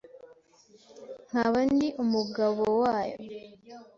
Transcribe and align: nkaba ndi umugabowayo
nkaba 1.29 1.59
ndi 1.73 1.87
umugabowayo 2.03 3.17